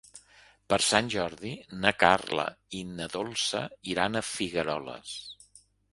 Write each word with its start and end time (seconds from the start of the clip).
Per 0.73 0.77
Sant 0.85 1.09
Jordi 1.15 1.51
na 1.83 1.93
Carla 2.05 2.45
i 2.79 2.81
na 2.97 3.09
Dolça 3.17 3.61
iran 3.95 4.19
a 4.19 4.25
Figueroles. 4.31 5.13